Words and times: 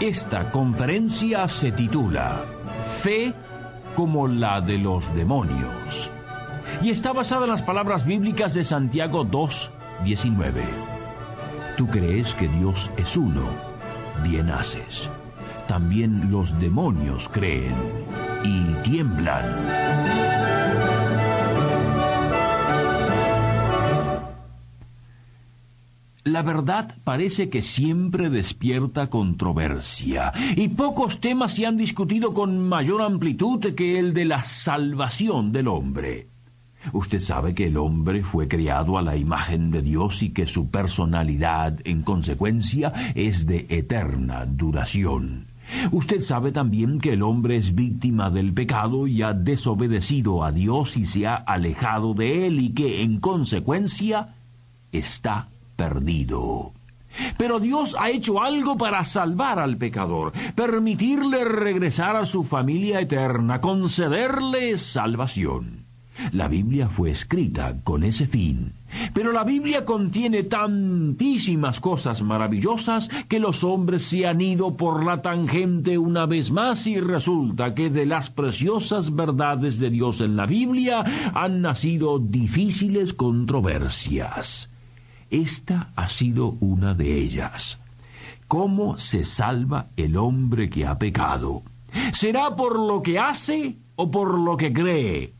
Esta 0.00 0.52
conferencia 0.52 1.48
se 1.48 1.72
titula 1.72 2.44
Fe 2.86 3.34
como 3.96 4.28
la 4.28 4.60
de 4.60 4.78
los 4.78 5.12
demonios 5.12 6.12
y 6.80 6.90
está 6.90 7.12
basada 7.12 7.46
en 7.46 7.50
las 7.50 7.64
palabras 7.64 8.06
bíblicas 8.06 8.54
de 8.54 8.62
Santiago 8.62 9.24
2, 9.24 9.72
19. 10.04 10.62
Tú 11.76 11.88
crees 11.88 12.32
que 12.34 12.46
Dios 12.46 12.92
es 12.96 13.16
uno, 13.16 13.42
bien 14.22 14.50
haces. 14.50 15.10
También 15.66 16.30
los 16.30 16.60
demonios 16.60 17.28
creen 17.28 17.74
y 18.44 18.74
tiemblan. 18.84 20.27
La 26.38 26.44
verdad 26.44 26.94
parece 27.02 27.48
que 27.48 27.62
siempre 27.62 28.30
despierta 28.30 29.10
controversia, 29.10 30.32
y 30.54 30.68
pocos 30.68 31.18
temas 31.18 31.52
se 31.54 31.66
han 31.66 31.76
discutido 31.76 32.32
con 32.32 32.60
mayor 32.60 33.02
amplitud 33.02 33.74
que 33.74 33.98
el 33.98 34.14
de 34.14 34.24
la 34.24 34.44
salvación 34.44 35.50
del 35.50 35.66
hombre. 35.66 36.28
Usted 36.92 37.18
sabe 37.18 37.56
que 37.56 37.66
el 37.66 37.76
hombre 37.76 38.22
fue 38.22 38.46
creado 38.46 38.98
a 38.98 39.02
la 39.02 39.16
imagen 39.16 39.72
de 39.72 39.82
Dios 39.82 40.22
y 40.22 40.30
que 40.30 40.46
su 40.46 40.70
personalidad, 40.70 41.80
en 41.82 42.02
consecuencia, 42.02 42.92
es 43.16 43.46
de 43.46 43.66
eterna 43.68 44.46
duración. 44.46 45.46
Usted 45.90 46.20
sabe 46.20 46.52
también 46.52 47.00
que 47.00 47.14
el 47.14 47.24
hombre 47.24 47.56
es 47.56 47.74
víctima 47.74 48.30
del 48.30 48.52
pecado 48.52 49.08
y 49.08 49.22
ha 49.22 49.32
desobedecido 49.32 50.44
a 50.44 50.52
Dios 50.52 50.96
y 50.96 51.04
se 51.04 51.26
ha 51.26 51.34
alejado 51.34 52.14
de 52.14 52.46
él 52.46 52.60
y 52.60 52.68
que, 52.74 53.02
en 53.02 53.18
consecuencia, 53.18 54.28
está 54.92 55.48
perdido. 55.78 56.72
Pero 57.38 57.60
Dios 57.60 57.96
ha 57.98 58.10
hecho 58.10 58.42
algo 58.42 58.76
para 58.76 59.04
salvar 59.04 59.60
al 59.60 59.76
pecador, 59.78 60.32
permitirle 60.56 61.44
regresar 61.44 62.16
a 62.16 62.26
su 62.26 62.42
familia 62.42 63.00
eterna, 63.00 63.60
concederle 63.60 64.76
salvación. 64.76 65.86
La 66.32 66.48
Biblia 66.48 66.88
fue 66.88 67.10
escrita 67.10 67.76
con 67.84 68.02
ese 68.02 68.26
fin. 68.26 68.72
Pero 69.14 69.30
la 69.30 69.44
Biblia 69.44 69.84
contiene 69.84 70.42
tantísimas 70.42 71.78
cosas 71.80 72.22
maravillosas 72.22 73.08
que 73.28 73.38
los 73.38 73.62
hombres 73.62 74.02
se 74.02 74.26
han 74.26 74.40
ido 74.40 74.76
por 74.76 75.04
la 75.04 75.22
tangente 75.22 75.96
una 75.96 76.26
vez 76.26 76.50
más 76.50 76.88
y 76.88 76.98
resulta 76.98 77.72
que 77.74 77.88
de 77.88 78.04
las 78.04 78.30
preciosas 78.30 79.14
verdades 79.14 79.78
de 79.78 79.90
Dios 79.90 80.20
en 80.20 80.36
la 80.36 80.46
Biblia 80.46 81.04
han 81.34 81.62
nacido 81.62 82.18
difíciles 82.18 83.14
controversias. 83.14 84.70
Esta 85.30 85.90
ha 85.94 86.08
sido 86.08 86.56
una 86.60 86.94
de 86.94 87.14
ellas. 87.16 87.78
¿Cómo 88.46 88.96
se 88.96 89.24
salva 89.24 89.88
el 89.96 90.16
hombre 90.16 90.70
que 90.70 90.86
ha 90.86 90.98
pecado? 90.98 91.62
¿Será 92.12 92.56
por 92.56 92.78
lo 92.78 93.02
que 93.02 93.18
hace 93.18 93.76
o 93.96 94.10
por 94.10 94.38
lo 94.38 94.56
que 94.56 94.72
cree? 94.72 95.34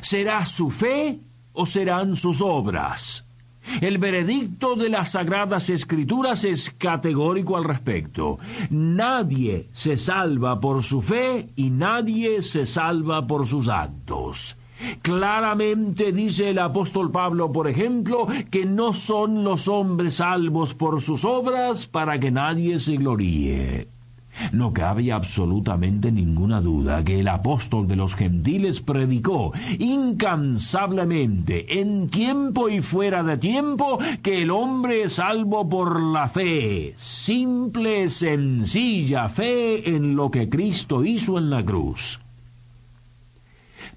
¿Será 0.00 0.46
su 0.46 0.70
fe 0.70 1.20
o 1.52 1.66
serán 1.66 2.16
sus 2.16 2.40
obras? 2.40 3.24
El 3.80 3.98
veredicto 3.98 4.76
de 4.76 4.88
las 4.88 5.12
sagradas 5.12 5.68
escrituras 5.70 6.44
es 6.44 6.70
categórico 6.70 7.56
al 7.56 7.64
respecto. 7.64 8.38
Nadie 8.70 9.68
se 9.72 9.96
salva 9.96 10.60
por 10.60 10.82
su 10.82 11.02
fe 11.02 11.50
y 11.56 11.70
nadie 11.70 12.42
se 12.42 12.66
salva 12.66 13.26
por 13.26 13.46
sus 13.46 13.68
actos. 13.68 14.56
Claramente 15.02 16.12
dice 16.12 16.50
el 16.50 16.58
apóstol 16.58 17.10
Pablo, 17.10 17.52
por 17.52 17.68
ejemplo, 17.68 18.26
que 18.50 18.64
no 18.64 18.92
son 18.92 19.44
los 19.44 19.68
hombres 19.68 20.16
salvos 20.16 20.74
por 20.74 21.00
sus 21.00 21.24
obras 21.24 21.86
para 21.86 22.18
que 22.18 22.30
nadie 22.30 22.78
se 22.78 22.96
gloríe. 22.96 23.88
No 24.52 24.72
cabe 24.72 25.12
absolutamente 25.12 26.10
ninguna 26.10 26.60
duda 26.60 27.04
que 27.04 27.20
el 27.20 27.28
apóstol 27.28 27.86
de 27.86 27.96
los 27.96 28.16
gentiles 28.16 28.80
predicó 28.80 29.52
incansablemente, 29.78 31.80
en 31.80 32.08
tiempo 32.08 32.68
y 32.68 32.80
fuera 32.80 33.22
de 33.22 33.36
tiempo, 33.36 33.98
que 34.22 34.42
el 34.42 34.50
hombre 34.50 35.04
es 35.04 35.14
salvo 35.14 35.68
por 35.68 36.00
la 36.00 36.28
fe, 36.28 36.94
simple, 36.96 38.08
sencilla 38.08 39.28
fe 39.28 39.94
en 39.94 40.16
lo 40.16 40.30
que 40.30 40.48
Cristo 40.48 41.04
hizo 41.04 41.38
en 41.38 41.50
la 41.50 41.64
cruz. 41.64 42.20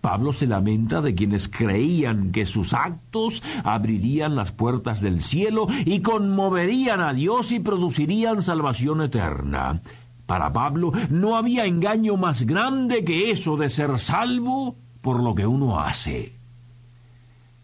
Pablo 0.02 0.32
se 0.32 0.48
lamenta 0.48 1.02
de 1.02 1.16
quienes 1.16 1.48
creían 1.48 2.32
que 2.32 2.46
sus 2.46 2.74
actos 2.74 3.44
abrirían 3.64 4.36
las 4.36 4.52
puertas 4.52 5.02
del 5.02 5.22
cielo 5.22 5.68
y 5.86 6.02
conmoverían 6.02 7.02
a 7.02 7.14
Dios 7.14 7.52
y 7.52 7.60
producirían 7.60 8.42
salvación 8.42 9.02
eterna. 9.02 9.82
Para 10.26 10.52
Pablo 10.52 10.92
no 11.10 11.38
había 11.38 11.66
engaño 11.66 12.18
más 12.18 12.44
grande 12.44 13.04
que 13.04 13.32
eso 13.32 13.56
de 13.58 13.70
ser 13.70 13.98
salvo 14.00 14.76
por 15.02 15.22
lo 15.24 15.34
que 15.34 15.48
uno 15.48 15.80
hace. 15.80 16.34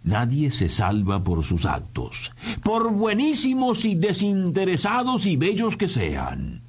Nadie 0.03 0.51
se 0.51 0.67
salva 0.67 1.23
por 1.23 1.43
sus 1.43 1.65
actos, 1.65 2.33
por 2.61 2.91
buenísimos 2.91 3.85
y 3.85 3.95
desinteresados 3.95 5.25
y 5.25 5.37
bellos 5.37 5.77
que 5.77 5.87
sean. 5.87 6.61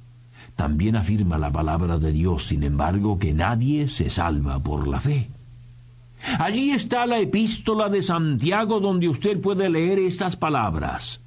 También 0.55 0.95
afirma 0.95 1.37
la 1.37 1.51
palabra 1.51 1.97
de 1.97 2.13
Dios, 2.13 2.47
sin 2.47 2.63
embargo, 2.63 3.19
que 3.19 3.33
nadie 3.33 3.89
se 3.89 4.09
salva 4.09 4.59
por 4.59 4.87
la 4.87 5.01
fe. 5.01 5.29
Allí 6.39 6.71
está 6.71 7.05
la 7.05 7.19
epístola 7.19 7.89
de 7.89 8.01
Santiago 8.01 8.79
donde 8.79 9.09
usted 9.09 9.39
puede 9.39 9.69
leer 9.69 9.99
estas 9.99 10.35
palabras. 10.35 11.21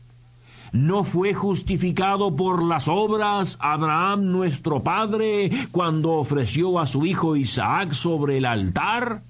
¿No 0.72 1.02
fue 1.04 1.32
justificado 1.32 2.36
por 2.36 2.62
las 2.62 2.88
obras 2.88 3.56
Abraham 3.60 4.30
nuestro 4.30 4.82
Padre 4.82 5.50
cuando 5.70 6.12
ofreció 6.12 6.78
a 6.78 6.86
su 6.86 7.06
hijo 7.06 7.36
Isaac 7.36 7.92
sobre 7.92 8.38
el 8.38 8.44
altar? 8.44 9.22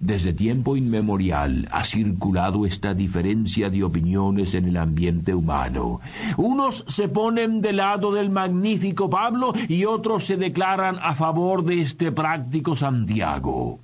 Desde 0.00 0.32
tiempo 0.32 0.76
inmemorial 0.76 1.68
ha 1.72 1.82
circulado 1.82 2.64
esta 2.64 2.94
diferencia 2.94 3.68
de 3.68 3.82
opiniones 3.82 4.54
en 4.54 4.68
el 4.68 4.76
ambiente 4.76 5.34
humano. 5.34 6.00
Unos 6.36 6.84
se 6.86 7.08
ponen 7.08 7.60
del 7.60 7.78
lado 7.78 8.12
del 8.12 8.30
magnífico 8.30 9.10
Pablo 9.10 9.52
y 9.68 9.84
otros 9.84 10.24
se 10.24 10.36
declaran 10.36 10.98
a 11.02 11.14
favor 11.14 11.64
de 11.64 11.80
este 11.82 12.12
práctico 12.12 12.76
Santiago. 12.76 13.80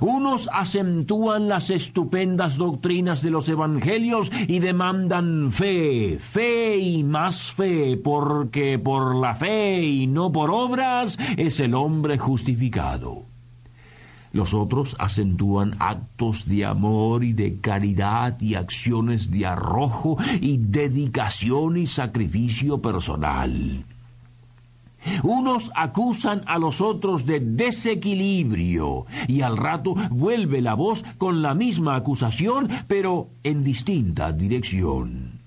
Unos 0.00 0.48
acentúan 0.52 1.48
las 1.48 1.70
estupendas 1.70 2.56
doctrinas 2.56 3.22
de 3.22 3.30
los 3.30 3.48
evangelios 3.48 4.30
y 4.48 4.58
demandan 4.58 5.52
fe, 5.52 6.18
fe 6.20 6.76
y 6.78 7.04
más 7.04 7.52
fe, 7.52 7.96
porque 7.96 8.78
por 8.78 9.16
la 9.16 9.34
fe 9.34 9.82
y 9.82 10.06
no 10.06 10.32
por 10.32 10.50
obras 10.50 11.18
es 11.36 11.60
el 11.60 11.74
hombre 11.74 12.18
justificado. 12.18 13.24
Los 14.32 14.52
otros 14.52 14.96
acentúan 14.98 15.76
actos 15.78 16.46
de 16.46 16.66
amor 16.66 17.24
y 17.24 17.32
de 17.32 17.58
caridad 17.58 18.38
y 18.40 18.54
acciones 18.54 19.30
de 19.30 19.46
arrojo 19.46 20.18
y 20.42 20.58
dedicación 20.58 21.78
y 21.78 21.86
sacrificio 21.86 22.82
personal. 22.82 23.86
Unos 25.22 25.70
acusan 25.74 26.42
a 26.46 26.58
los 26.58 26.80
otros 26.80 27.26
de 27.26 27.40
desequilibrio 27.40 29.06
y 29.28 29.42
al 29.42 29.56
rato 29.56 29.94
vuelve 30.10 30.60
la 30.60 30.74
voz 30.74 31.04
con 31.18 31.42
la 31.42 31.54
misma 31.54 31.96
acusación, 31.96 32.68
pero 32.86 33.28
en 33.42 33.64
distinta 33.64 34.32
dirección. 34.32 35.40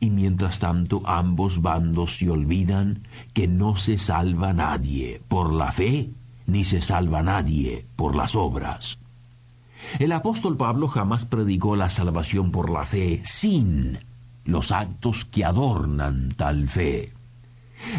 Y 0.00 0.10
mientras 0.10 0.58
tanto 0.58 1.02
ambos 1.06 1.62
bandos 1.62 2.18
se 2.18 2.30
olvidan 2.30 3.06
que 3.32 3.48
no 3.48 3.76
se 3.76 3.96
salva 3.96 4.52
nadie 4.52 5.22
por 5.28 5.52
la 5.52 5.72
fe, 5.72 6.10
ni 6.46 6.64
se 6.64 6.80
salva 6.80 7.22
nadie 7.22 7.86
por 7.96 8.14
las 8.14 8.36
obras. 8.36 8.98
El 9.98 10.12
apóstol 10.12 10.56
Pablo 10.56 10.88
jamás 10.88 11.24
predicó 11.24 11.76
la 11.76 11.90
salvación 11.90 12.50
por 12.50 12.70
la 12.70 12.84
fe 12.84 13.20
sin 13.24 13.98
los 14.44 14.72
actos 14.72 15.24
que 15.24 15.44
adornan 15.44 16.34
tal 16.36 16.68
fe. 16.68 17.12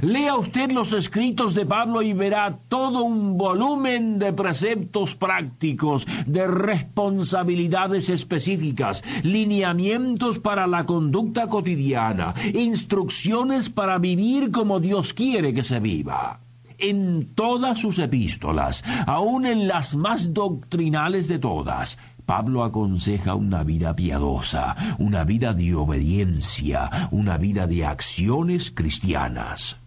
Lea 0.01 0.35
usted 0.35 0.71
los 0.71 0.93
escritos 0.93 1.53
de 1.53 1.65
Pablo 1.65 2.01
y 2.01 2.13
verá 2.13 2.59
todo 2.67 3.03
un 3.03 3.37
volumen 3.37 4.19
de 4.19 4.33
preceptos 4.33 5.15
prácticos, 5.15 6.07
de 6.25 6.47
responsabilidades 6.47 8.09
específicas, 8.09 9.03
lineamientos 9.23 10.39
para 10.39 10.67
la 10.67 10.85
conducta 10.85 11.47
cotidiana, 11.47 12.33
instrucciones 12.53 13.69
para 13.69 13.97
vivir 13.97 14.51
como 14.51 14.79
Dios 14.79 15.13
quiere 15.13 15.53
que 15.53 15.63
se 15.63 15.79
viva. 15.79 16.39
En 16.77 17.33
todas 17.35 17.79
sus 17.79 17.99
epístolas, 17.99 18.83
aun 19.07 19.45
en 19.45 19.67
las 19.67 19.95
más 19.95 20.33
doctrinales 20.33 21.29
de 21.29 21.39
todas, 21.39 21.97
Pablo 22.25 22.63
aconseja 22.63 23.35
una 23.35 23.63
vida 23.63 23.95
piadosa, 23.95 24.75
una 24.97 25.23
vida 25.23 25.53
de 25.53 25.75
obediencia, 25.75 27.09
una 27.11 27.37
vida 27.37 27.67
de 27.67 27.85
acciones 27.85 28.71
cristianas. 28.71 29.77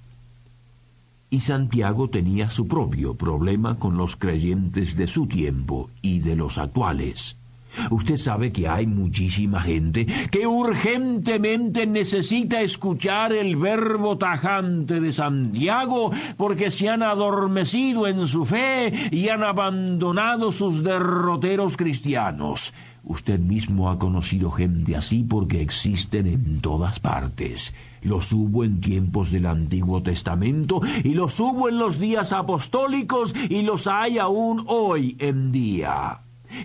Y 1.31 1.41
Santiago 1.41 2.09
tenía 2.09 2.49
su 2.49 2.67
propio 2.67 3.15
problema 3.15 3.79
con 3.79 3.97
los 3.97 4.17
creyentes 4.17 4.97
de 4.97 5.07
su 5.07 5.27
tiempo 5.27 5.91
y 6.01 6.21
de 6.21 6.37
los 6.37 6.59
actuales. 6.59 7.37
Usted 7.91 8.17
sabe 8.17 8.53
que 8.53 8.69
hay 8.69 8.87
muchísima 8.87 9.61
gente 9.61 10.07
que 10.31 10.47
urgentemente 10.47 11.87
necesita 11.87 12.61
escuchar 12.61 13.33
el 13.33 13.57
verbo 13.57 14.19
tajante 14.19 15.01
de 15.01 15.13
Santiago 15.13 16.11
porque 16.37 16.71
se 16.71 16.89
han 16.89 17.03
adormecido 17.03 18.07
en 18.07 18.27
su 18.27 18.45
fe 18.45 18.93
y 19.11 19.29
han 19.29 19.43
abandonado 19.43 20.53
sus 20.53 20.83
derroteros 20.83 21.77
cristianos. 21.77 22.73
Usted 23.05 23.39
mismo 23.41 23.91
ha 23.91 23.99
conocido 23.99 24.51
gente 24.51 24.95
así 24.95 25.25
porque 25.25 25.63
existen 25.63 26.27
en 26.27 26.61
todas 26.61 27.01
partes. 27.01 27.75
Los 28.03 28.33
hubo 28.33 28.65
en 28.65 28.81
tiempos 28.81 29.31
del 29.31 29.47
Antiguo 29.47 30.03
Testamento 30.03 30.81
y 31.03 31.15
los 31.15 31.41
hubo 31.41 31.71
en 31.71 31.79
los 31.79 31.99
días 31.99 32.33
apostólicos 32.33 33.35
y 33.49 33.63
los 33.63 33.87
hay 33.87 34.19
aún 34.19 34.63
hoy 34.67 35.17
en 35.21 35.53
día. 35.53 36.21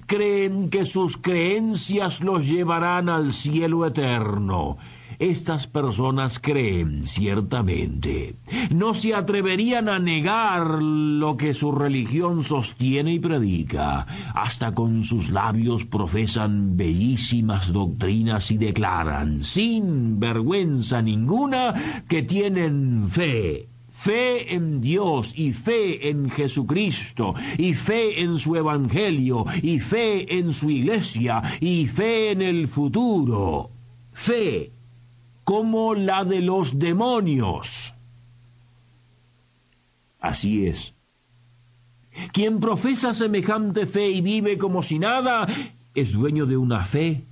Creen 0.05 0.69
que 0.69 0.85
sus 0.85 1.17
creencias 1.17 2.21
los 2.21 2.47
llevarán 2.47 3.09
al 3.09 3.33
cielo 3.33 3.85
eterno. 3.85 4.77
Estas 5.19 5.67
personas 5.67 6.39
creen 6.39 7.05
ciertamente. 7.05 8.35
No 8.71 8.93
se 8.93 9.13
atreverían 9.13 9.87
a 9.87 9.99
negar 9.99 10.81
lo 10.81 11.37
que 11.37 11.53
su 11.53 11.71
religión 11.71 12.43
sostiene 12.43 13.13
y 13.13 13.19
predica. 13.19 14.05
Hasta 14.33 14.73
con 14.73 15.03
sus 15.03 15.29
labios 15.29 15.85
profesan 15.85 16.75
bellísimas 16.75 17.71
doctrinas 17.71 18.51
y 18.51 18.57
declaran, 18.57 19.43
sin 19.43 20.19
vergüenza 20.19 21.01
ninguna, 21.01 21.73
que 22.07 22.23
tienen 22.23 23.07
fe 23.09 23.72
fe 24.03 24.53
en 24.53 24.81
Dios 24.81 25.33
y 25.33 25.53
fe 25.53 26.09
en 26.09 26.29
Jesucristo 26.29 27.33
y 27.57 27.73
fe 27.73 28.21
en 28.21 28.37
su 28.37 28.57
Evangelio 28.57 29.45
y 29.61 29.79
fe 29.79 30.39
en 30.39 30.51
su 30.51 30.69
iglesia 30.69 31.41
y 31.61 31.87
fe 31.87 32.31
en 32.31 32.41
el 32.41 32.67
futuro. 32.67 33.69
Fe 34.11 34.73
como 35.45 35.95
la 35.95 36.25
de 36.25 36.41
los 36.41 36.79
demonios. 36.79 37.93
Así 40.19 40.67
es. 40.67 40.95
Quien 42.33 42.59
profesa 42.59 43.13
semejante 43.13 43.85
fe 43.85 44.09
y 44.09 44.19
vive 44.19 44.57
como 44.57 44.81
si 44.81 44.99
nada, 44.99 45.47
es 45.95 46.11
dueño 46.11 46.45
de 46.45 46.57
una 46.57 46.83
fe 46.83 47.23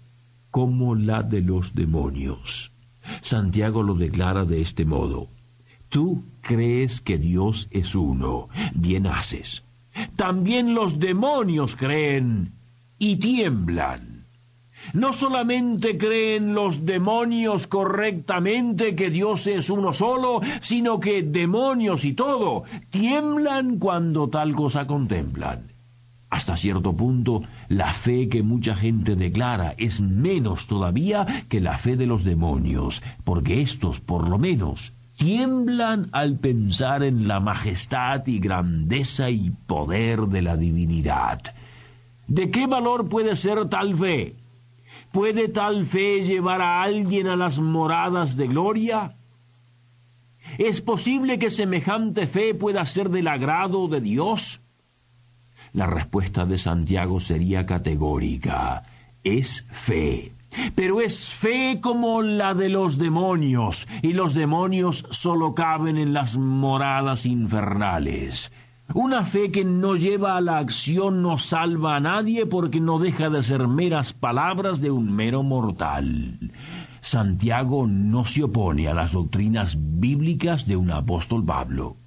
como 0.50 0.96
la 0.96 1.22
de 1.22 1.42
los 1.42 1.76
demonios. 1.76 2.72
Santiago 3.20 3.84
lo 3.84 3.96
declara 3.96 4.46
de 4.46 4.62
este 4.62 4.86
modo. 4.86 5.41
Tú 5.92 6.24
crees 6.40 7.02
que 7.02 7.18
Dios 7.18 7.68
es 7.70 7.96
uno, 7.96 8.48
bien 8.74 9.08
haces. 9.08 9.66
También 10.16 10.74
los 10.74 11.00
demonios 11.00 11.76
creen 11.76 12.54
y 12.98 13.18
tiemblan. 13.18 14.26
No 14.94 15.12
solamente 15.12 15.98
creen 15.98 16.54
los 16.54 16.86
demonios 16.86 17.68
correctamente 17.68 18.96
que 18.96 19.10
Dios 19.10 19.48
es 19.48 19.70
uno 19.70 19.92
solo, 19.92 20.40
sino 20.62 21.02
que 21.02 21.24
demonios 21.24 22.06
y 22.06 22.14
todo 22.14 22.64
tiemblan 22.90 23.78
cuando 23.78 24.30
tal 24.30 24.56
cosa 24.56 24.88
contemplan. 24.88 25.74
Hasta 26.30 26.56
cierto 26.56 26.94
punto, 26.94 27.44
la 27.68 27.92
fe 27.92 28.30
que 28.30 28.44
mucha 28.44 28.76
gente 28.76 29.18
declara 29.18 29.76
es 29.78 30.00
menos 30.00 30.68
todavía 30.68 31.26
que 31.50 31.60
la 31.60 31.78
fe 31.78 31.98
de 31.98 32.06
los 32.08 32.24
demonios, 32.24 33.04
porque 33.26 33.62
estos, 33.62 34.00
por 34.00 34.30
lo 34.30 34.38
menos, 34.40 34.94
tiemblan 35.22 36.10
al 36.14 36.40
pensar 36.40 37.04
en 37.04 37.28
la 37.28 37.40
majestad 37.40 38.26
y 38.26 38.40
grandeza 38.40 39.30
y 39.30 39.52
poder 39.52 40.22
de 40.22 40.42
la 40.42 40.58
divinidad. 40.58 41.40
¿De 42.26 42.50
qué 42.50 42.66
valor 42.66 43.08
puede 43.08 43.36
ser 43.36 43.70
tal 43.70 43.96
fe? 43.96 44.34
¿Puede 45.12 45.48
tal 45.48 45.86
fe 45.86 46.24
llevar 46.24 46.64
a 46.64 46.82
alguien 46.82 47.28
a 47.28 47.36
las 47.36 47.60
moradas 47.60 48.36
de 48.36 48.48
gloria? 48.48 49.16
¿Es 50.58 50.82
posible 50.82 51.38
que 51.38 51.52
semejante 51.52 52.26
fe 52.26 52.56
pueda 52.56 52.84
ser 52.88 53.10
del 53.10 53.28
agrado 53.28 53.88
de 53.88 54.02
Dios? 54.02 54.62
La 55.72 55.86
respuesta 55.86 56.48
de 56.48 56.58
Santiago 56.58 57.20
sería 57.20 57.68
categórica. 57.68 58.86
Es 59.24 59.68
fe. 59.70 60.32
Pero 60.76 61.02
es 61.02 61.34
fe 61.34 61.80
como 61.82 62.22
la 62.22 62.54
de 62.54 62.70
los 62.70 62.98
demonios, 62.98 63.88
y 64.02 64.14
los 64.14 64.34
demonios 64.34 65.06
solo 65.10 65.56
caben 65.56 65.98
en 65.98 66.14
las 66.14 66.38
moradas 66.38 67.26
infernales. 67.26 68.52
Una 68.94 69.24
fe 69.24 69.52
que 69.52 69.64
no 69.64 69.96
lleva 69.96 70.36
a 70.36 70.42
la 70.42 70.58
acción 70.58 71.22
no 71.22 71.38
salva 71.38 71.96
a 71.96 72.00
nadie 72.02 72.46
porque 72.46 72.82
no 72.82 73.00
deja 73.00 73.30
de 73.30 73.42
ser 73.42 73.68
meras 73.68 74.12
palabras 74.12 74.82
de 74.82 74.92
un 74.92 75.14
mero 75.14 75.44
mortal. 75.44 76.52
Santiago 77.00 77.88
no 77.88 78.26
se 78.26 78.44
opone 78.44 78.90
a 78.90 78.94
las 78.94 79.14
doctrinas 79.14 79.78
bíblicas 79.80 80.68
de 80.68 80.76
un 80.76 80.92
apóstol 80.92 81.46
Pablo 81.46 82.01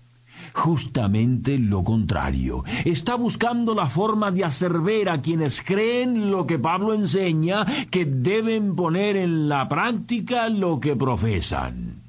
justamente 0.55 1.59
lo 1.59 1.85
contrario. 1.85 2.65
Está 2.85 3.17
buscando 3.17 3.75
la 3.75 3.87
forma 3.87 4.31
de 4.31 4.45
hacer 4.45 4.79
ver 4.79 5.11
a 5.11 5.21
quienes 5.21 5.61
creen 5.61 6.31
lo 6.31 6.47
que 6.47 6.59
Pablo 6.59 6.95
enseña 6.95 7.67
que 7.91 8.07
deben 8.07 8.77
poner 8.77 9.17
en 9.17 9.49
la 9.49 9.69
práctica 9.69 10.49
lo 10.49 10.81
que 10.81 10.97
profesan. 10.97 12.05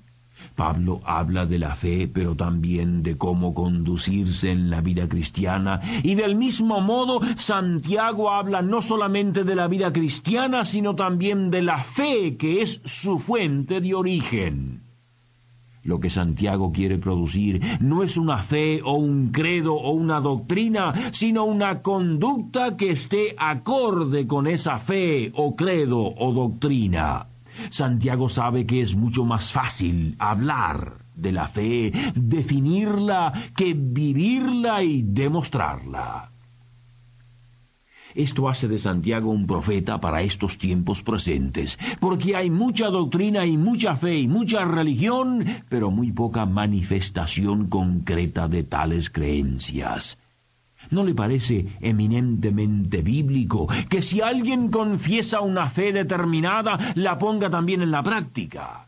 Pablo 0.56 1.02
habla 1.04 1.46
de 1.46 1.60
la 1.60 1.76
fe, 1.76 2.08
pero 2.08 2.34
también 2.34 3.04
de 3.04 3.18
cómo 3.18 3.54
conducirse 3.54 4.52
en 4.52 4.70
la 4.70 4.80
vida 4.80 5.10
cristiana, 5.10 5.82
y 6.02 6.16
del 6.16 6.36
mismo 6.36 6.80
modo 6.80 7.20
Santiago 7.36 8.32
habla 8.32 8.62
no 8.62 8.82
solamente 8.82 9.44
de 9.44 9.56
la 9.56 9.68
vida 9.68 9.92
cristiana, 9.92 10.64
sino 10.64 10.96
también 10.96 11.52
de 11.52 11.62
la 11.62 11.80
fe 11.80 12.38
que 12.38 12.62
es 12.62 12.80
su 12.86 13.20
fuente 13.20 13.82
de 13.82 13.94
origen. 13.96 14.85
Lo 15.86 16.00
que 16.00 16.10
Santiago 16.10 16.72
quiere 16.72 16.98
producir 16.98 17.62
no 17.80 18.02
es 18.02 18.18
una 18.18 18.40
fe 18.40 18.82
o 18.84 18.94
un 18.94 19.30
credo 19.32 19.76
o 19.76 19.92
una 19.92 20.20
doctrina, 20.20 20.92
sino 21.12 21.46
una 21.46 21.84
conducta 21.84 22.76
que 22.76 22.90
esté 22.90 23.36
acorde 23.38 24.26
con 24.26 24.48
esa 24.48 24.80
fe 24.80 25.32
o 25.36 25.56
credo 25.56 26.02
o 26.18 26.34
doctrina. 26.34 27.28
Santiago 27.70 28.30
sabe 28.30 28.66
que 28.66 28.82
es 28.82 28.96
mucho 28.96 29.26
más 29.26 29.52
fácil 29.52 30.16
hablar 30.18 31.06
de 31.14 31.32
la 31.32 31.48
fe, 31.48 31.92
definirla, 32.16 33.32
que 33.56 33.76
vivirla 33.76 34.82
y 34.82 35.04
demostrarla. 35.04 36.35
Esto 38.16 38.48
hace 38.48 38.70
de 38.70 38.78
Santiago 38.78 39.30
un 39.30 39.46
profeta 39.46 40.00
para 40.00 40.22
estos 40.22 40.58
tiempos 40.58 41.04
presentes, 41.04 41.78
porque 42.00 42.38
hay 42.38 42.50
mucha 42.50 42.88
doctrina 42.88 43.46
y 43.46 43.58
mucha 43.58 43.98
fe 43.98 44.20
y 44.20 44.28
mucha 44.30 44.64
religión, 44.64 45.44
pero 45.68 45.92
muy 45.92 46.14
poca 46.14 46.46
manifestación 46.46 47.68
concreta 47.68 48.48
de 48.48 48.64
tales 48.64 49.10
creencias. 49.10 50.18
¿No 50.92 51.04
le 51.04 51.14
parece 51.14 51.66
eminentemente 51.82 53.02
bíblico 53.02 53.68
que 53.90 54.02
si 54.02 54.22
alguien 54.22 54.70
confiesa 54.70 55.42
una 55.42 55.70
fe 55.70 55.92
determinada, 55.92 56.80
la 56.96 57.18
ponga 57.18 57.50
también 57.50 57.82
en 57.82 57.92
la 57.92 58.02
práctica? 58.02 58.88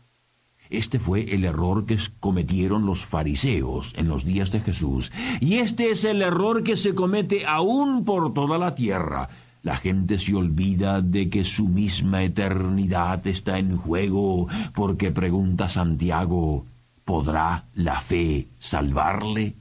Este 0.70 0.98
fue 0.98 1.34
el 1.34 1.44
error 1.44 1.86
que 1.86 1.98
cometieron 2.20 2.86
los 2.86 3.06
fariseos 3.06 3.94
en 3.96 4.08
los 4.08 4.24
días 4.24 4.50
de 4.50 4.60
Jesús, 4.60 5.12
y 5.40 5.54
este 5.54 5.90
es 5.90 6.04
el 6.04 6.22
error 6.22 6.62
que 6.62 6.76
se 6.76 6.94
comete 6.94 7.46
aún 7.46 8.04
por 8.04 8.34
toda 8.34 8.58
la 8.58 8.74
tierra. 8.74 9.28
La 9.62 9.76
gente 9.76 10.18
se 10.18 10.34
olvida 10.34 11.02
de 11.02 11.28
que 11.28 11.44
su 11.44 11.68
misma 11.68 12.22
eternidad 12.22 13.26
está 13.26 13.58
en 13.58 13.76
juego, 13.76 14.46
porque 14.74 15.10
pregunta 15.10 15.68
Santiago, 15.68 16.64
¿podrá 17.04 17.64
la 17.74 18.00
fe 18.00 18.46
salvarle? 18.58 19.54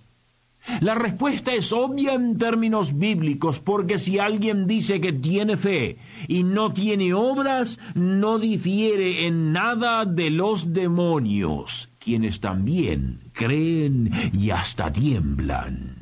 La 0.81 0.95
respuesta 0.95 1.53
es 1.53 1.71
obvia 1.73 2.13
en 2.13 2.37
términos 2.37 2.97
bíblicos, 2.97 3.59
porque 3.59 3.99
si 3.99 4.19
alguien 4.19 4.67
dice 4.67 5.01
que 5.01 5.13
tiene 5.13 5.57
fe 5.57 5.97
y 6.27 6.43
no 6.43 6.73
tiene 6.73 7.13
obras, 7.13 7.79
no 7.95 8.37
difiere 8.37 9.25
en 9.25 9.53
nada 9.53 10.05
de 10.05 10.29
los 10.29 10.73
demonios, 10.73 11.89
quienes 11.99 12.39
también 12.39 13.19
creen 13.33 14.11
y 14.33 14.51
hasta 14.51 14.91
tiemblan. 14.91 15.96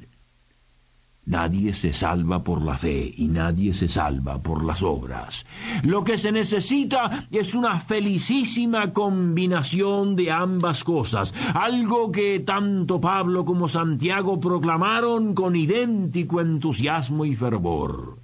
Nadie 1.25 1.73
se 1.73 1.91
salva 1.91 2.43
por 2.43 2.61
la 2.61 2.77
fe 2.77 3.11
y 3.17 3.27
nadie 3.27 3.73
se 3.73 3.87
salva 3.87 4.37
por 4.37 4.63
las 4.63 4.83
obras. 4.83 5.45
Lo 5.83 6.03
que 6.03 6.19
se 6.19 6.31
necesita 6.31 7.27
es 7.31 7.55
una 7.55 7.79
felicísima 7.79 8.93
combinación 8.93 10.15
de 10.15 10.31
ambas 10.31 10.83
cosas, 10.83 11.33
algo 11.55 12.11
que 12.11 12.41
tanto 12.41 13.01
Pablo 13.01 13.43
como 13.43 13.67
Santiago 13.67 14.39
proclamaron 14.39 15.33
con 15.33 15.55
idéntico 15.55 16.41
entusiasmo 16.41 17.25
y 17.25 17.35
fervor. 17.35 18.19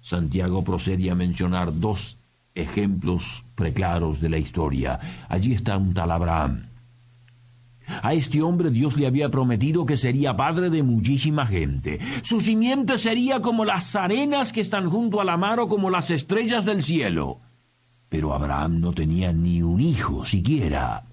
Santiago 0.00 0.64
procede 0.64 1.10
a 1.10 1.14
mencionar 1.14 1.78
dos 1.78 2.16
ejemplos 2.54 3.44
preclaros 3.54 4.20
de 4.22 4.30
la 4.30 4.38
historia. 4.38 4.98
Allí 5.28 5.52
está 5.52 5.76
un 5.76 5.92
tal 5.92 6.10
Abraham 6.10 6.69
a 8.02 8.14
este 8.14 8.42
hombre 8.42 8.70
Dios 8.70 8.96
le 8.96 9.06
había 9.06 9.30
prometido 9.30 9.86
que 9.86 9.96
sería 9.96 10.36
padre 10.36 10.70
de 10.70 10.82
muchísima 10.82 11.46
gente. 11.46 11.98
Su 12.22 12.40
simiente 12.40 12.98
sería 12.98 13.40
como 13.40 13.64
las 13.64 13.96
arenas 13.96 14.52
que 14.52 14.60
están 14.60 14.88
junto 14.88 15.20
a 15.20 15.24
la 15.24 15.36
mar 15.36 15.60
o 15.60 15.68
como 15.68 15.90
las 15.90 16.10
estrellas 16.10 16.64
del 16.64 16.82
cielo. 16.82 17.40
Pero 18.08 18.34
Abraham 18.34 18.80
no 18.80 18.92
tenía 18.92 19.32
ni 19.32 19.62
un 19.62 19.80
hijo 19.80 20.24
siquiera. 20.24 21.04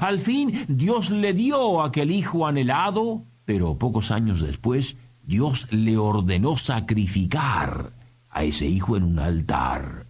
Al 0.00 0.18
fin 0.18 0.66
Dios 0.68 1.10
le 1.10 1.32
dio 1.32 1.82
aquel 1.82 2.10
hijo 2.10 2.46
anhelado, 2.46 3.24
pero 3.44 3.78
pocos 3.78 4.10
años 4.10 4.40
después 4.40 4.96
Dios 5.22 5.68
le 5.70 5.96
ordenó 5.96 6.56
sacrificar 6.56 7.92
a 8.30 8.44
ese 8.44 8.66
hijo 8.66 8.96
en 8.96 9.04
un 9.04 9.18
altar. 9.18 10.09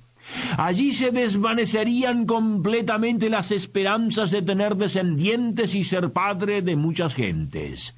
Allí 0.56 0.92
se 0.92 1.10
desvanecerían 1.10 2.26
completamente 2.26 3.30
las 3.30 3.50
esperanzas 3.50 4.30
de 4.30 4.42
tener 4.42 4.76
descendientes 4.76 5.74
y 5.74 5.84
ser 5.84 6.12
padre 6.12 6.62
de 6.62 6.76
muchas 6.76 7.14
gentes. 7.14 7.96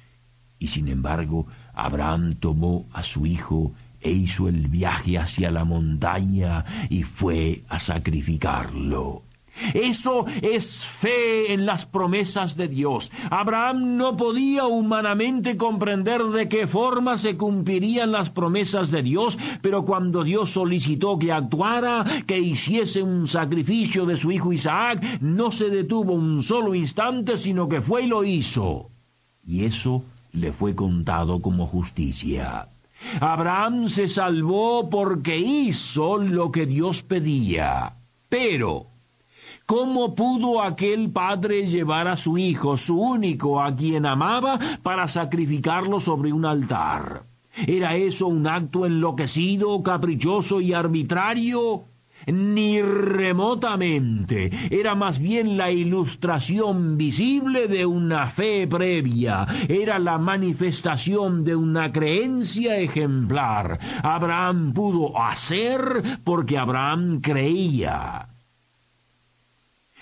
Y 0.59 0.67
sin 0.67 0.87
embargo, 0.87 1.47
Abraham 1.73 2.35
tomó 2.35 2.87
a 2.93 3.03
su 3.03 3.25
hijo 3.25 3.73
e 3.99 4.11
hizo 4.11 4.47
el 4.47 4.67
viaje 4.67 5.17
hacia 5.17 5.49
la 5.51 5.63
montaña 5.63 6.63
y 6.89 7.03
fue 7.03 7.63
a 7.69 7.79
sacrificarlo. 7.79 9.23
Eso 9.73 10.25
es 10.41 10.85
fe 10.85 11.53
en 11.53 11.65
las 11.65 11.85
promesas 11.85 12.57
de 12.57 12.67
Dios. 12.67 13.11
Abraham 13.29 13.97
no 13.97 14.17
podía 14.17 14.65
humanamente 14.65 15.57
comprender 15.57 16.21
de 16.23 16.49
qué 16.49 16.67
forma 16.67 17.17
se 17.17 17.37
cumplirían 17.37 18.11
las 18.11 18.29
promesas 18.29 18.91
de 18.91 19.03
Dios, 19.03 19.37
pero 19.61 19.85
cuando 19.85 20.23
Dios 20.23 20.51
solicitó 20.51 21.17
que 21.19 21.31
actuara, 21.31 22.03
que 22.25 22.39
hiciese 22.39 23.03
un 23.03 23.27
sacrificio 23.27 24.05
de 24.05 24.17
su 24.17 24.31
hijo 24.31 24.53
Isaac, 24.53 25.19
no 25.21 25.51
se 25.51 25.69
detuvo 25.69 26.13
un 26.13 26.41
solo 26.41 26.75
instante, 26.75 27.37
sino 27.37 27.67
que 27.67 27.81
fue 27.81 28.03
y 28.03 28.07
lo 28.07 28.23
hizo. 28.23 28.89
Y 29.45 29.65
eso 29.65 30.03
le 30.31 30.51
fue 30.51 30.75
contado 30.75 31.41
como 31.41 31.65
justicia. 31.67 32.67
Abraham 33.19 33.87
se 33.87 34.07
salvó 34.07 34.89
porque 34.89 35.37
hizo 35.37 36.17
lo 36.17 36.51
que 36.51 36.65
Dios 36.65 37.03
pedía. 37.03 37.95
Pero 38.29 38.87
¿Cómo 39.65 40.13
pudo 40.13 40.61
aquel 40.61 41.09
padre 41.11 41.67
llevar 41.67 42.09
a 42.09 42.17
su 42.17 42.37
hijo, 42.37 42.75
su 42.75 42.99
único, 42.99 43.61
a 43.61 43.73
quien 43.73 44.05
amaba, 44.05 44.59
para 44.83 45.07
sacrificarlo 45.07 46.01
sobre 46.01 46.33
un 46.33 46.45
altar? 46.45 47.23
¿Era 47.65 47.95
eso 47.95 48.27
un 48.27 48.45
acto 48.45 48.85
enloquecido, 48.85 49.81
caprichoso 49.81 50.59
y 50.59 50.73
arbitrario? 50.73 51.85
Ni 52.27 52.81
remotamente. 52.81 54.51
Era 54.69 54.95
más 54.95 55.19
bien 55.19 55.55
la 55.55 55.71
ilustración 55.71 56.97
visible 56.97 57.67
de 57.69 57.85
una 57.85 58.27
fe 58.27 58.67
previa. 58.67 59.47
Era 59.69 59.97
la 59.97 60.17
manifestación 60.17 61.45
de 61.45 61.55
una 61.55 61.93
creencia 61.93 62.77
ejemplar. 62.77 63.79
Abraham 64.03 64.73
pudo 64.73 65.17
hacer 65.21 65.81
porque 66.23 66.57
Abraham 66.57 67.21
creía. 67.21 68.32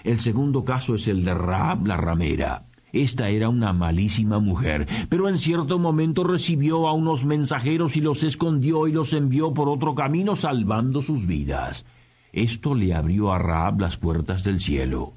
El 0.04 0.20
segundo 0.20 0.64
caso 0.64 0.96
es 0.96 1.08
el 1.08 1.24
de 1.24 1.34
Raab 1.34 1.86
la 1.86 1.98
ramera. 1.98 2.66
Esta 2.94 3.30
era 3.30 3.48
una 3.48 3.72
malísima 3.72 4.40
mujer, 4.40 4.88
pero 5.08 5.30
en 5.30 5.38
cierto 5.38 5.80
momento 5.80 6.24
recibió 6.24 6.88
a 6.88 6.94
unos 6.94 7.24
mensajeros 7.24 7.96
y 7.96 8.02
los 8.02 8.24
escondió 8.24 8.88
y 8.88 8.92
los 8.92 9.14
envió 9.14 9.54
por 9.54 9.70
otro 9.70 9.96
camino 9.96 10.36
salvando 10.36 11.02
sus 11.02 11.26
vidas. 11.26 11.86
Esto 12.34 12.76
le 12.76 12.94
abrió 12.94 13.32
a 13.32 13.40
Raab 13.40 13.80
las 13.80 13.98
puertas 13.98 14.44
del 14.44 14.60
cielo. 14.60 15.14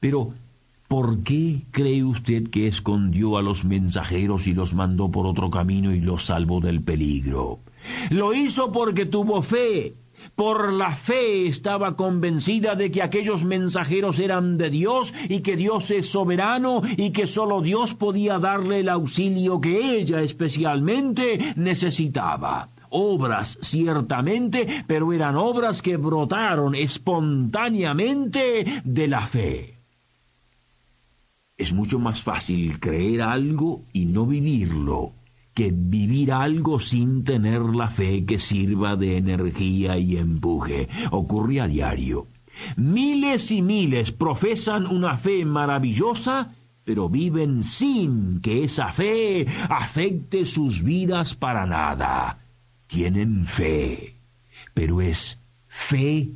Pero, 0.00 0.34
¿por 0.86 1.22
qué 1.22 1.62
cree 1.70 2.04
usted 2.04 2.48
que 2.50 2.66
escondió 2.66 3.38
a 3.38 3.42
los 3.42 3.64
mensajeros 3.64 4.46
y 4.46 4.52
los 4.52 4.74
mandó 4.74 5.10
por 5.10 5.26
otro 5.26 5.50
camino 5.50 5.94
y 5.94 6.00
los 6.00 6.26
salvó 6.26 6.60
del 6.60 6.82
peligro? 6.82 7.60
Lo 8.10 8.34
hizo 8.34 8.70
porque 8.70 9.06
tuvo 9.06 9.40
fe 9.42 9.94
por 10.34 10.72
la 10.72 10.92
fe 10.92 11.46
estaba 11.46 11.96
convencida 11.96 12.74
de 12.74 12.90
que 12.90 13.02
aquellos 13.02 13.44
mensajeros 13.44 14.18
eran 14.18 14.58
de 14.58 14.70
Dios 14.70 15.14
y 15.28 15.40
que 15.40 15.56
Dios 15.56 15.90
es 15.90 16.06
soberano 16.06 16.82
y 16.96 17.10
que 17.10 17.26
sólo 17.26 17.60
Dios 17.60 17.94
podía 17.94 18.38
darle 18.38 18.80
el 18.80 18.88
auxilio 18.88 19.60
que 19.60 19.98
ella 19.98 20.22
especialmente 20.22 21.54
necesitaba 21.56 22.70
obras 22.96 23.58
ciertamente, 23.60 24.84
pero 24.86 25.12
eran 25.12 25.36
obras 25.36 25.82
que 25.82 25.96
brotaron 25.96 26.76
espontáneamente 26.76 28.82
de 28.84 29.08
la 29.08 29.26
fe. 29.26 29.74
Es 31.56 31.72
mucho 31.72 31.98
más 31.98 32.22
fácil 32.22 32.78
creer 32.78 33.22
algo 33.22 33.82
y 33.92 34.06
no 34.06 34.26
vivirlo 34.26 35.12
que 35.54 35.70
vivir 35.72 36.32
algo 36.32 36.80
sin 36.80 37.24
tener 37.24 37.62
la 37.62 37.88
fe 37.88 38.24
que 38.24 38.38
sirva 38.38 38.96
de 38.96 39.16
energía 39.16 39.96
y 39.96 40.16
empuje. 40.16 40.88
Ocurre 41.12 41.60
a 41.60 41.68
diario. 41.68 42.26
Miles 42.76 43.50
y 43.50 43.62
miles 43.62 44.12
profesan 44.12 44.86
una 44.86 45.16
fe 45.16 45.44
maravillosa, 45.44 46.54
pero 46.84 47.08
viven 47.08 47.64
sin 47.64 48.40
que 48.40 48.64
esa 48.64 48.92
fe 48.92 49.46
afecte 49.68 50.44
sus 50.44 50.82
vidas 50.82 51.34
para 51.34 51.66
nada. 51.66 52.38
Tienen 52.86 53.46
fe, 53.46 54.16
pero 54.74 55.00
es 55.00 55.40
fe 55.68 56.28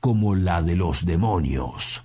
como 0.00 0.34
la 0.34 0.62
de 0.62 0.76
los 0.76 1.04
demonios. 1.04 2.04